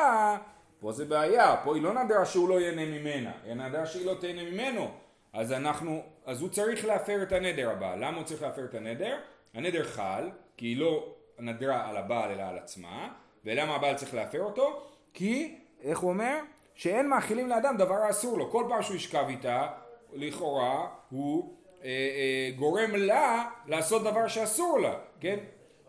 [0.84, 4.14] פה זה בעיה, פה היא לא נדרה שהוא לא ייהנה ממנה, היא נדרה שהיא לא
[4.20, 4.90] תהנה ממנו.
[5.32, 7.96] אז אנחנו, אז הוא צריך להפר את הנדר הבא.
[7.96, 9.18] למה הוא צריך להפר את הנדר?
[9.54, 13.08] הנדר חל, כי היא לא נדרה על הבעל אלא על עצמה,
[13.44, 14.82] ולמה הבעל צריך להפר אותו?
[15.14, 16.38] כי, איך הוא אומר?
[16.74, 18.50] שאין מאכילים לאדם דבר האסור לו.
[18.50, 19.66] כל פעם שהוא ישכב איתה,
[20.12, 25.38] לכאורה, הוא אה, אה, גורם לה לעשות דבר שאסור לה, כן?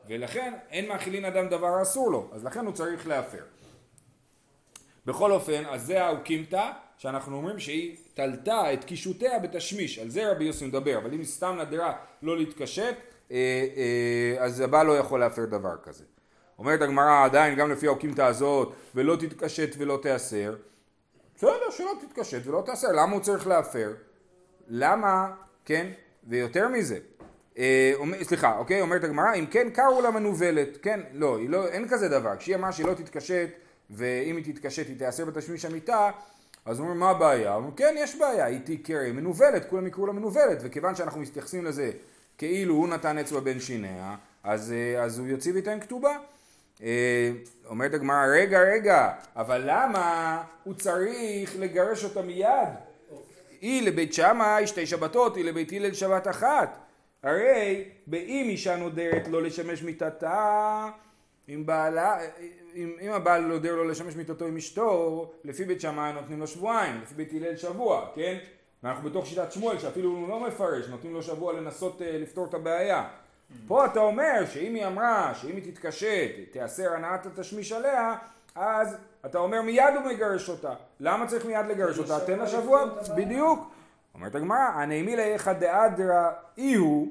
[0.07, 3.43] ולכן אין מאכילים לאדם דבר האסור לו, אז לכן הוא צריך להפר.
[5.05, 10.43] בכל אופן, אז זה האוקימתא, שאנחנו אומרים שהיא תלתה את קישותיה בתשמיש, על זה רבי
[10.43, 12.95] יוסי מדבר, אבל אם היא סתם נדרה לא להתקשט,
[13.31, 13.37] אה,
[13.77, 16.03] אה, אז הבעל לא יכול להפר דבר כזה.
[16.59, 20.55] אומרת הגמרא עדיין גם לפי האוקימתא הזאת ולא תתקשט ולא תיאסר.
[21.35, 22.91] בסדר שלא תתקשט ולא תיאסר.
[22.91, 23.93] למה הוא צריך להפר?
[24.67, 25.31] למה
[25.65, 25.87] כן?
[26.27, 26.99] ויותר מזה
[27.57, 28.81] אה, סליחה אוקיי?
[28.81, 30.77] אומרת הגמרא אם כן קרו לה מנוולת.
[30.81, 32.35] כן לא, לא אין כזה דבר.
[32.37, 33.49] כשהיא אמרה שהיא לא תתקשט
[33.89, 36.11] ואם היא תתקשט היא תיאסר בתשמיש המיטה
[36.65, 37.55] אז אומרים מה הבעיה?
[37.55, 41.91] אומרים כן יש בעיה היא תקרא מנוולת כולם יקראו לה מנוולת וכיוון שאנחנו מתייחסים לזה
[42.37, 46.17] כאילו הוא נתן אצבע בין שיניה אז, אה, אז הוא יוציא ויתן כתובה
[46.83, 47.31] אה,
[47.65, 52.69] אומרת הגמרא, רגע, רגע, אבל למה הוא צריך לגרש אותה מיד?
[53.61, 56.77] היא לבית שמאי שתי שבתות, היא לבית הלל שבת אחת.
[57.23, 60.89] הרי באם אישה נודרת לא לשמש מיתתה,
[61.49, 62.17] אם, בעלה,
[62.75, 67.01] אם, אם הבעל נודר לא לשמש מיתתו עם אשתו, לפי בית שמאי נותנים לו שבועיים,
[67.01, 68.37] לפי בית הלל שבוע, כן?
[68.83, 72.53] ואנחנו בתוך שיטת שמואל שאפילו הוא לא מפרש, נותנים לו שבוע לנסות אה, לפתור את
[72.53, 73.07] הבעיה.
[73.67, 78.15] פה אתה אומר שאם היא אמרה שאם היא תתקשט תיאסר הנעת התשמיש עליה
[78.55, 82.19] אז אתה אומר מיד הוא מגרש אותה למה צריך מיד לגרש אותה?
[82.25, 82.85] תן לה שבוע
[83.17, 83.71] בדיוק
[84.13, 87.07] אומרת הגמרא הנעימי לאיכא דאדרא אי הוא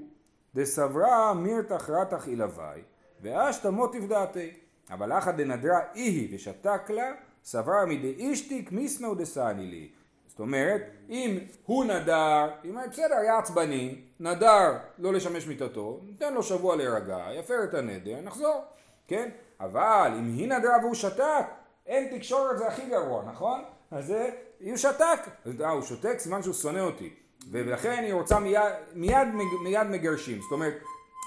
[0.54, 2.82] דסברה מירתח רתח אילווי
[3.22, 4.50] ואשתא מוטיב דעתי
[4.90, 7.12] אבל אחא דנדרה אי היא ושתק לה
[7.44, 9.88] סברה מדאישתיק מיסמאו דסני לי
[10.34, 16.42] זאת אומרת, אם הוא נדר, אם בסדר, היה עצבני, נדר לא לשמש מיתתו, ניתן לו
[16.42, 18.64] שבוע להירגע, יפר את הנדר, נחזור,
[19.08, 19.28] כן?
[19.60, 21.46] אבל אם היא נדרה והוא שתק,
[21.86, 23.64] אין תקשורת זה הכי גרוע, נכון?
[23.90, 25.18] אז זה, הוא שתק,
[25.60, 27.14] אה, הוא שותק, סימן שהוא שונא אותי,
[27.50, 28.62] ולכן היא רוצה מיד,
[28.94, 29.28] מיד,
[29.62, 30.74] מיד מגרשים, זאת אומרת,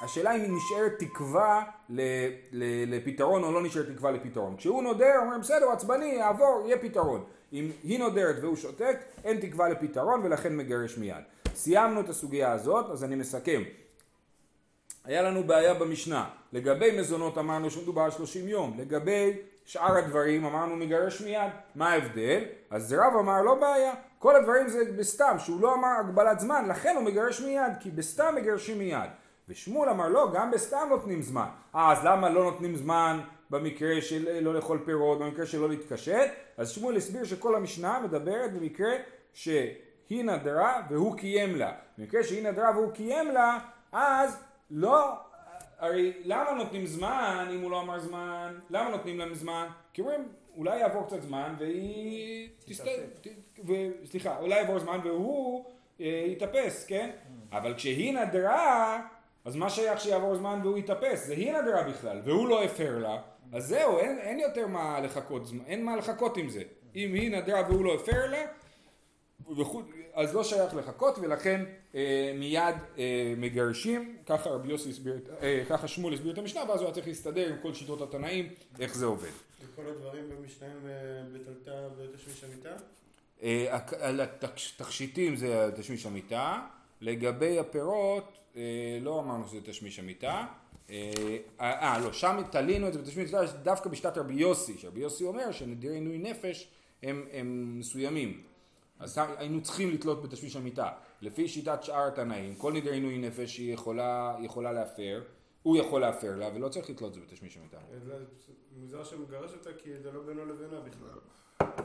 [0.04, 1.64] השאלה אם נשארת תקווה
[2.88, 4.56] לפתרון או לא נשארת תקווה לפתרון.
[4.58, 7.24] כשהוא נודר, אומרים בסדר, הוא עצבני, יעבור, יהיה פתרון.
[7.54, 11.24] אם היא נודרת והוא שותק, אין תקווה לפתרון ולכן מגרש מיד.
[11.56, 13.64] סיימנו את הסוגיה הזאת, אז אני מסכם.
[15.06, 16.30] היה לנו בעיה במשנה.
[16.54, 18.74] לגבי מזונות אמרנו שמדובר על 30 יום.
[18.78, 19.34] לגבי
[19.66, 21.52] שאר הדברים אמרנו מגרש מיד.
[21.76, 22.44] מה ההבדל?
[22.70, 23.94] אז רב אמר לא בעיה.
[24.20, 28.36] כל הדברים זה בסתם, שהוא לא אמר הגבלת זמן, לכן הוא מגרש מיד, כי בסתם
[28.36, 29.10] מגרשים מיד.
[29.50, 31.48] ושמואל אמר לא, גם בסתם נותנים זמן.
[31.76, 35.70] אה, אז למה לא נותנים זמן במקרה של אה, לא לאכול פירות, במקרה של לא
[35.70, 36.32] להתקשט?
[36.58, 38.92] אז שמואל הסביר שכל המשנה מדברת במקרה
[39.34, 41.72] שהיא נדרה והוא קיים לה.
[41.98, 43.60] במקרה שהיא נדרה והוא קיים לה,
[43.92, 45.14] אז לא,
[45.80, 48.60] הרי למה נותנים זמן אם הוא לא אמר זמן?
[48.70, 49.68] למה נותנים להם זמן?
[49.94, 52.92] כי אומרים, אולי יעבור קצת זמן והיא תסתכל,
[54.06, 55.66] סליחה, אולי יעבור זמן והוא
[56.02, 57.10] אה, יתאפס, כן?
[57.52, 59.02] אבל כשהיא נדרה,
[59.48, 61.26] אז מה שייך שיעבור זמן והוא יתאפס?
[61.28, 63.22] זה היא נדרה בכלל, והוא לא הפר לה,
[63.54, 66.62] אז זהו, אין, אין יותר מה לחכות, אין מה לחכות עם זה.
[66.96, 68.46] אם היא נדרה והוא לא הפר לה,
[70.14, 75.88] אז לא שייך לחכות ולכן אה, מיד אה, מגרשים, ככה רבי יוסי הסביר, אה, ככה
[75.88, 79.06] שמואל הסביר את המשנה ואז הוא היה צריך להסתדר עם כל שיטות התנאים, איך זה
[79.06, 79.30] עובד.
[79.62, 82.76] וכל הדברים במשנה הם אה, בטלתה ותשמיש המיטה?
[83.44, 86.62] אה, על התכשיטים זה תשמיש המיטה,
[87.02, 88.62] לגבי הפירות אה,
[89.02, 90.46] לא אמרנו שזה תשמיש המיטה,
[90.90, 95.24] אה, אה לא שם תלינו את זה בתשמיש המיטה דווקא בשיטת רבי יוסי, שרבי יוסי
[95.24, 96.68] אומר שנדירי עינוי נפש
[97.04, 98.44] הם, הם מסוימים,
[99.00, 100.90] אז היינו צריכים לתלות בתשמיש המיטה,
[101.22, 105.24] לפי שיטת שאר התנאים כל נדירי עינוי נפש היא יכולה, יכולה להפר,
[105.64, 108.14] הוא יכול להפר לה ולא צריך לתלות את זה בתשמיש המיטה, זה
[108.78, 111.20] מוזר שמגרש אותה כי זה לא בינו לבינה בכלל.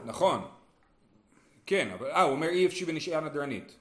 [0.05, 0.41] נכון,
[1.65, 3.77] כן, אבל אה הוא אומר אי אפשי בנשאיה נדרנית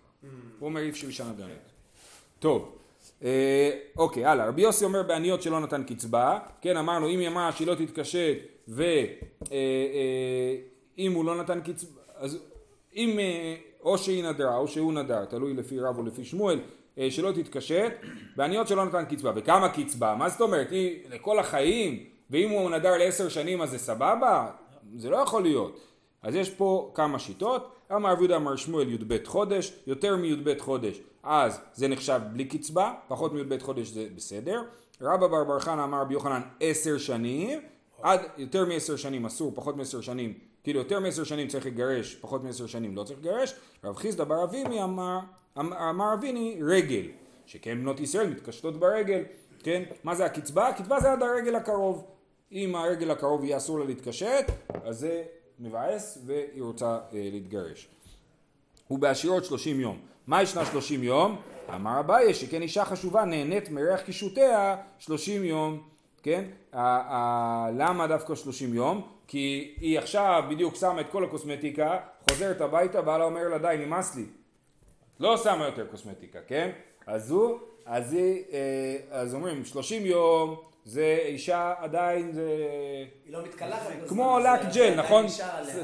[0.58, 1.56] הוא אומר אי אפשר אישה נדרנית.
[2.38, 2.78] טוב,
[3.22, 4.48] אה, אוקיי, הלאה.
[4.48, 8.38] רבי יוסי אומר בעניות שלא נתן קצבה, כן, אמרנו אם היא אמרה שהיא לא תתקשט
[8.68, 9.52] ואם
[11.12, 12.38] הוא לא נתן קצבה, אז
[12.96, 16.60] אם אה, או שהיא נדרה או שהוא נדר, תלוי לפי רב או לפי שמואל,
[16.98, 17.92] אה, שלא תתקשט,
[18.36, 19.32] בעניות שלא נתן קצבה.
[19.36, 20.14] וכמה קצבה?
[20.18, 20.70] מה זאת אומרת?
[20.70, 22.04] היא לכל החיים?
[22.30, 24.50] ואם הוא נדר לעשר שנים אז זה סבבה?
[24.96, 25.80] זה לא יכול להיות.
[26.22, 31.60] אז יש פה כמה שיטות, אמר יהודה אמר שמואל י"ב חודש, יותר מי"ב חודש אז
[31.74, 34.62] זה נחשב בלי קצבה, פחות מי"ב חודש זה בסדר.
[35.00, 37.60] רבא בר בר חנא אמר רבי יוחנן עשר שנים,
[38.02, 42.44] עד יותר מעשר שנים אסור, פחות מעשר שנים, כאילו יותר מעשר שנים צריך לגרש, פחות
[42.44, 43.54] מעשר שנים לא צריך לגרש.
[43.84, 45.18] רב חיסדא בר אביני אמר,
[45.58, 47.06] אמר אמר אביני רגל,
[47.46, 49.22] שכן בנות ישראל מתקשטות ברגל,
[49.62, 49.82] כן?
[50.04, 50.68] מה זה הקצבה?
[50.68, 52.04] הקצבה זה עד הרגל הקרוב.
[52.52, 54.46] אם הרגל הקרוב יהיה אסור לה להתקשט,
[54.84, 55.22] אז זה
[55.62, 56.98] מבאס והיא רוצה אה,
[57.32, 57.88] להתגרש.
[58.88, 59.98] הוא בעשירות שלושים יום.
[60.26, 61.40] מה ישנה שלושים יום?
[61.74, 65.82] אמר אביי שכן אישה חשובה נהנית מריח קישותיה שלושים יום,
[66.22, 66.44] כן?
[66.72, 66.80] ה-
[67.16, 69.08] ה- למה דווקא שלושים יום?
[69.26, 71.98] כי היא עכשיו בדיוק שמה את כל הקוסמטיקה,
[72.30, 74.24] חוזרת הביתה, בעלה אומר לה די נמאס לי,
[75.20, 76.70] לא שמה יותר קוסמטיקה, כן?
[77.06, 82.48] אז הוא, אז היא, אה, אז אומרים 30 יום, זה אישה עדיין, זה
[83.24, 85.26] היא לא מתקלחת כמו לק ג'ל, נכון?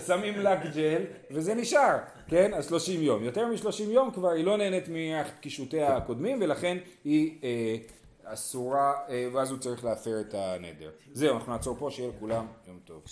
[0.07, 1.97] שמים לק ג'ל וזה נשאר,
[2.29, 2.55] כן?
[2.55, 3.25] אז 30 יום.
[3.25, 7.77] יותר מ-30 יום כבר היא לא נהנית מקישותיה הקודמים ולכן היא אה,
[8.25, 10.91] אסורה, אה, ואז הוא צריך להפר את הנדר.
[11.13, 13.03] זהו, אנחנו נעצור פה, שיהיה לכולם יום טוב.